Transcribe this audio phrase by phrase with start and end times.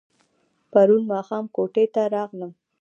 [0.71, 2.51] پرون ماښام کوټې ته راغلم.